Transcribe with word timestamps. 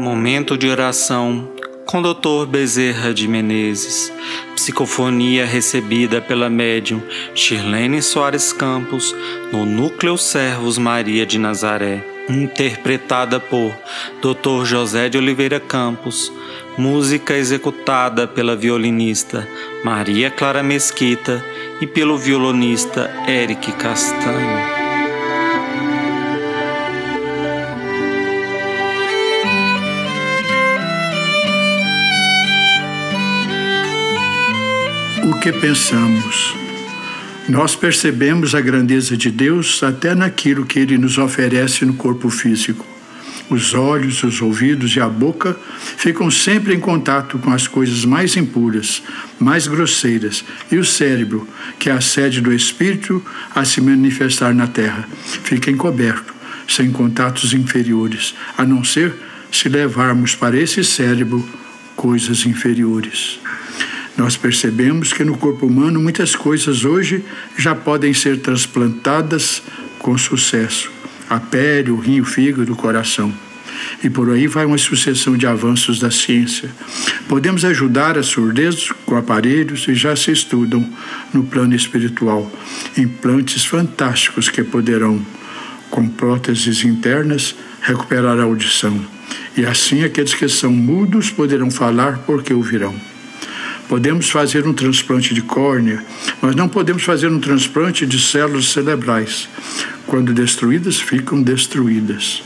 Momento 0.00 0.56
de 0.56 0.66
oração 0.66 1.46
com 1.84 2.00
Dr. 2.00 2.46
Bezerra 2.48 3.12
de 3.12 3.28
Menezes. 3.28 4.10
Psicofonia 4.54 5.44
recebida 5.44 6.22
pela 6.22 6.48
médium 6.48 7.02
Shirlene 7.34 8.00
Soares 8.00 8.50
Campos 8.50 9.14
no 9.52 9.66
Núcleo 9.66 10.16
Servos 10.16 10.78
Maria 10.78 11.26
de 11.26 11.38
Nazaré. 11.38 12.02
Interpretada 12.30 13.38
por 13.38 13.74
Dr. 14.22 14.64
José 14.64 15.10
de 15.10 15.18
Oliveira 15.18 15.60
Campos. 15.60 16.32
Música 16.78 17.34
executada 17.34 18.26
pela 18.26 18.56
violinista 18.56 19.46
Maria 19.84 20.30
Clara 20.30 20.62
Mesquita 20.62 21.44
e 21.78 21.86
pelo 21.86 22.16
violonista 22.16 23.10
Eric 23.28 23.70
Castanho. 23.72 24.79
Que 35.40 35.52
pensamos. 35.52 36.54
Nós 37.48 37.74
percebemos 37.74 38.54
a 38.54 38.60
grandeza 38.60 39.16
de 39.16 39.30
Deus 39.30 39.82
até 39.82 40.14
naquilo 40.14 40.66
que 40.66 40.78
Ele 40.78 40.98
nos 40.98 41.16
oferece 41.16 41.86
no 41.86 41.94
corpo 41.94 42.28
físico. 42.28 42.84
Os 43.48 43.72
olhos, 43.72 44.22
os 44.22 44.42
ouvidos 44.42 44.94
e 44.94 45.00
a 45.00 45.08
boca 45.08 45.56
ficam 45.96 46.30
sempre 46.30 46.74
em 46.74 46.78
contato 46.78 47.38
com 47.38 47.50
as 47.50 47.66
coisas 47.66 48.04
mais 48.04 48.36
impuras, 48.36 49.02
mais 49.38 49.66
grosseiras, 49.66 50.44
e 50.70 50.76
o 50.76 50.84
cérebro, 50.84 51.48
que 51.78 51.88
é 51.88 51.92
a 51.92 52.02
sede 52.02 52.42
do 52.42 52.52
espírito 52.52 53.24
a 53.54 53.64
se 53.64 53.80
manifestar 53.80 54.54
na 54.54 54.66
terra, 54.66 55.08
fica 55.42 55.70
encoberto, 55.70 56.34
sem 56.68 56.92
contatos 56.92 57.54
inferiores, 57.54 58.34
a 58.58 58.64
não 58.66 58.84
ser 58.84 59.14
se 59.50 59.70
levarmos 59.70 60.34
para 60.34 60.58
esse 60.58 60.84
cérebro 60.84 61.48
coisas 61.96 62.44
inferiores. 62.44 63.40
Nós 64.20 64.36
percebemos 64.36 65.14
que 65.14 65.24
no 65.24 65.34
corpo 65.38 65.64
humano 65.64 65.98
muitas 65.98 66.36
coisas 66.36 66.84
hoje 66.84 67.24
já 67.56 67.74
podem 67.74 68.12
ser 68.12 68.38
transplantadas 68.40 69.62
com 69.98 70.18
sucesso: 70.18 70.92
a 71.26 71.40
pele, 71.40 71.90
o 71.90 71.96
rim, 71.96 72.20
o 72.20 72.24
fígado, 72.26 72.70
o 72.70 72.76
coração. 72.76 73.32
E 74.04 74.10
por 74.10 74.30
aí 74.30 74.46
vai 74.46 74.66
uma 74.66 74.76
sucessão 74.76 75.38
de 75.38 75.46
avanços 75.46 75.98
da 75.98 76.10
ciência. 76.10 76.70
Podemos 77.30 77.64
ajudar 77.64 78.18
a 78.18 78.22
surdez 78.22 78.92
com 79.06 79.16
aparelhos 79.16 79.88
e 79.88 79.94
já 79.94 80.14
se 80.14 80.30
estudam 80.30 80.86
no 81.32 81.44
plano 81.44 81.74
espiritual 81.74 82.52
implantes 82.98 83.64
fantásticos 83.64 84.50
que 84.50 84.62
poderão, 84.62 85.24
com 85.88 86.06
próteses 86.06 86.84
internas, 86.84 87.54
recuperar 87.80 88.38
a 88.38 88.42
audição. 88.42 89.02
E 89.56 89.64
assim 89.64 90.04
aqueles 90.04 90.34
que 90.34 90.46
são 90.46 90.70
mudos 90.70 91.30
poderão 91.30 91.70
falar 91.70 92.18
porque 92.26 92.52
ouvirão. 92.52 92.94
Podemos 93.90 94.30
fazer 94.30 94.68
um 94.68 94.72
transplante 94.72 95.34
de 95.34 95.42
córnea, 95.42 96.00
mas 96.40 96.54
não 96.54 96.68
podemos 96.68 97.02
fazer 97.02 97.26
um 97.26 97.40
transplante 97.40 98.06
de 98.06 98.20
células 98.20 98.66
cerebrais. 98.66 99.48
Quando 100.06 100.32
destruídas, 100.32 101.00
ficam 101.00 101.42
destruídas. 101.42 102.40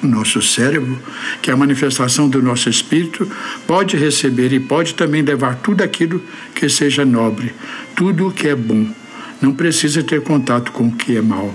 Nosso 0.00 0.40
cérebro, 0.40 0.96
que 1.42 1.50
é 1.50 1.52
a 1.52 1.56
manifestação 1.56 2.28
do 2.28 2.40
nosso 2.40 2.68
espírito, 2.68 3.28
pode 3.66 3.96
receber 3.96 4.52
e 4.52 4.60
pode 4.60 4.94
também 4.94 5.20
levar 5.20 5.56
tudo 5.56 5.82
aquilo 5.82 6.22
que 6.54 6.68
seja 6.68 7.04
nobre, 7.04 7.52
tudo 7.96 8.28
o 8.28 8.32
que 8.32 8.46
é 8.46 8.54
bom. 8.54 8.86
Não 9.40 9.52
precisa 9.52 10.00
ter 10.00 10.22
contato 10.22 10.70
com 10.70 10.86
o 10.86 10.92
que 10.92 11.16
é 11.16 11.20
mal. 11.20 11.52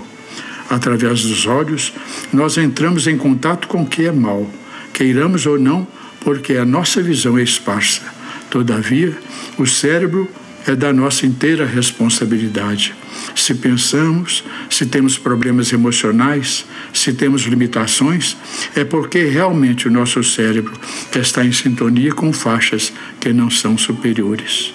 Através 0.68 1.22
dos 1.22 1.46
olhos, 1.46 1.94
nós 2.30 2.58
entramos 2.58 3.06
em 3.06 3.16
contato 3.16 3.68
com 3.68 3.84
o 3.84 3.86
que 3.86 4.04
é 4.04 4.12
mal, 4.12 4.46
queiramos 4.92 5.46
ou 5.46 5.58
não, 5.58 5.88
porque 6.20 6.58
a 6.58 6.64
nossa 6.66 7.02
visão 7.02 7.38
é 7.38 7.42
esparsa. 7.42 8.17
Todavia, 8.50 9.16
o 9.58 9.66
cérebro 9.66 10.30
é 10.66 10.74
da 10.74 10.92
nossa 10.92 11.26
inteira 11.26 11.66
responsabilidade. 11.66 12.94
Se 13.34 13.54
pensamos, 13.54 14.44
se 14.68 14.86
temos 14.86 15.16
problemas 15.16 15.72
emocionais, 15.72 16.66
se 16.92 17.12
temos 17.12 17.42
limitações, 17.42 18.36
é 18.74 18.84
porque 18.84 19.24
realmente 19.24 19.88
o 19.88 19.90
nosso 19.90 20.22
cérebro 20.22 20.72
está 21.14 21.44
em 21.44 21.52
sintonia 21.52 22.12
com 22.12 22.32
faixas 22.32 22.92
que 23.20 23.32
não 23.32 23.50
são 23.50 23.78
superiores. 23.78 24.74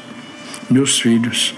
Meus 0.69 0.99
filhos, 0.99 1.53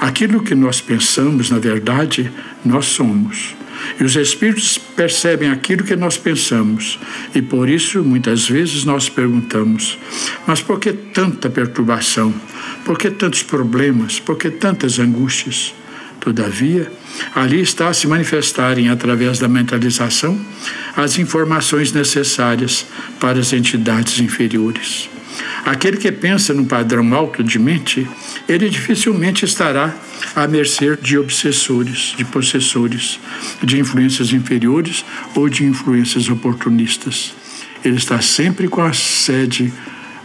aquilo 0.00 0.42
que 0.42 0.54
nós 0.54 0.80
pensamos, 0.80 1.50
na 1.50 1.58
verdade, 1.58 2.30
nós 2.64 2.86
somos. 2.86 3.54
E 3.98 4.04
os 4.04 4.16
espíritos 4.16 4.78
percebem 4.78 5.50
aquilo 5.50 5.84
que 5.84 5.96
nós 5.96 6.16
pensamos. 6.16 6.98
E 7.34 7.42
por 7.42 7.68
isso, 7.68 8.02
muitas 8.02 8.48
vezes, 8.48 8.84
nós 8.84 9.08
perguntamos: 9.08 9.98
mas 10.46 10.60
por 10.60 10.78
que 10.78 10.92
tanta 10.92 11.50
perturbação? 11.50 12.34
Por 12.84 12.98
que 12.98 13.10
tantos 13.10 13.42
problemas? 13.42 14.20
Por 14.20 14.36
que 14.36 14.50
tantas 14.50 14.98
angústias? 14.98 15.74
Todavia, 16.20 16.92
ali 17.34 17.62
está 17.62 17.88
a 17.88 17.94
se 17.94 18.06
manifestarem 18.06 18.90
através 18.90 19.38
da 19.38 19.48
mentalização 19.48 20.38
as 20.94 21.18
informações 21.18 21.92
necessárias 21.92 22.84
para 23.18 23.38
as 23.38 23.54
entidades 23.54 24.20
inferiores. 24.20 25.08
Aquele 25.64 25.96
que 25.96 26.10
pensa 26.10 26.54
num 26.54 26.64
padrão 26.64 27.14
alto 27.14 27.44
de 27.44 27.58
mente, 27.58 28.08
ele 28.48 28.68
dificilmente 28.68 29.44
estará 29.44 29.94
à 30.34 30.46
mercê 30.46 30.96
de 30.96 31.18
obsessores, 31.18 32.14
de 32.16 32.24
possessores, 32.24 33.20
de 33.62 33.78
influências 33.78 34.32
inferiores 34.32 35.04
ou 35.34 35.48
de 35.48 35.64
influências 35.64 36.28
oportunistas. 36.28 37.34
Ele 37.84 37.96
está 37.96 38.20
sempre 38.20 38.68
com 38.68 38.82
a 38.82 38.92
sede 38.92 39.72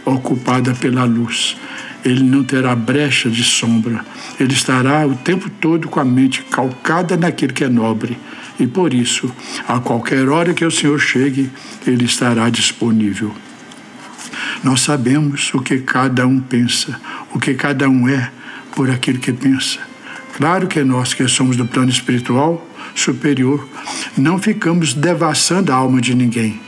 ocupada 0.04 0.74
pela 0.74 1.04
luz. 1.04 1.56
Ele 2.04 2.22
não 2.22 2.44
terá 2.44 2.74
brecha 2.76 3.28
de 3.28 3.42
sombra. 3.42 4.04
Ele 4.38 4.52
estará 4.52 5.06
o 5.06 5.14
tempo 5.16 5.50
todo 5.60 5.88
com 5.88 5.98
a 5.98 6.04
mente 6.04 6.42
calcada 6.42 7.16
naquilo 7.16 7.52
que 7.52 7.64
é 7.64 7.68
nobre. 7.68 8.16
E 8.58 8.66
por 8.66 8.94
isso, 8.94 9.30
a 9.66 9.80
qualquer 9.80 10.28
hora 10.28 10.54
que 10.54 10.64
o 10.64 10.70
Senhor 10.70 10.98
chegue, 10.98 11.50
ele 11.86 12.04
estará 12.04 12.48
disponível. 12.48 13.34
Nós 14.66 14.80
sabemos 14.80 15.54
o 15.54 15.60
que 15.60 15.78
cada 15.78 16.26
um 16.26 16.40
pensa, 16.40 17.00
o 17.32 17.38
que 17.38 17.54
cada 17.54 17.88
um 17.88 18.08
é 18.08 18.32
por 18.74 18.90
aquilo 18.90 19.20
que 19.20 19.32
pensa. 19.32 19.78
Claro 20.36 20.66
que 20.66 20.82
nós 20.82 21.14
que 21.14 21.28
somos 21.28 21.56
do 21.56 21.64
plano 21.64 21.88
espiritual 21.88 22.68
superior 22.92 23.64
não 24.18 24.40
ficamos 24.40 24.92
devassando 24.92 25.70
a 25.70 25.76
alma 25.76 26.00
de 26.00 26.16
ninguém, 26.16 26.60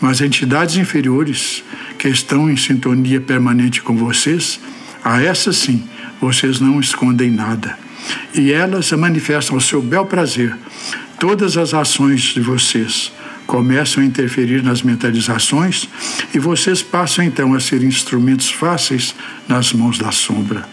mas 0.00 0.20
entidades 0.20 0.76
inferiores 0.76 1.64
que 1.98 2.06
estão 2.06 2.48
em 2.48 2.56
sintonia 2.56 3.20
permanente 3.20 3.82
com 3.82 3.96
vocês, 3.96 4.60
a 5.04 5.20
essas 5.20 5.56
sim, 5.56 5.82
vocês 6.20 6.60
não 6.60 6.78
escondem 6.78 7.32
nada. 7.32 7.76
E 8.32 8.52
elas 8.52 8.92
manifestam 8.92 9.56
ao 9.56 9.60
seu 9.60 9.82
bel 9.82 10.06
prazer 10.06 10.56
todas 11.18 11.56
as 11.56 11.74
ações 11.74 12.20
de 12.32 12.40
vocês 12.40 13.10
começam 13.50 14.00
a 14.00 14.06
interferir 14.06 14.62
nas 14.62 14.80
mentalizações 14.80 15.88
e 16.32 16.38
vocês 16.38 16.84
passam 16.84 17.24
então 17.24 17.52
a 17.52 17.58
ser 17.58 17.82
instrumentos 17.82 18.48
fáceis 18.48 19.12
nas 19.48 19.72
mãos 19.72 19.98
da 19.98 20.12
sombra. 20.12 20.64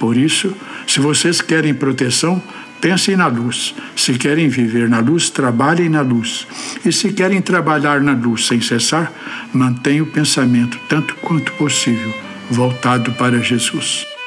Por 0.00 0.16
isso, 0.16 0.52
se 0.84 0.98
vocês 0.98 1.40
querem 1.40 1.72
proteção, 1.72 2.42
pensem 2.80 3.16
na 3.16 3.28
luz. 3.28 3.72
Se 3.94 4.14
querem 4.14 4.48
viver 4.48 4.88
na 4.88 4.98
luz, 4.98 5.30
trabalhem 5.30 5.88
na 5.88 6.00
luz. 6.00 6.44
E 6.84 6.90
se 6.90 7.12
querem 7.12 7.40
trabalhar 7.40 8.00
na 8.00 8.14
luz 8.14 8.48
sem 8.48 8.60
cessar, 8.60 9.12
mantenham 9.52 10.04
o 10.04 10.10
pensamento 10.10 10.76
tanto 10.88 11.14
quanto 11.22 11.52
possível 11.52 12.12
voltado 12.50 13.12
para 13.12 13.38
Jesus. 13.38 14.17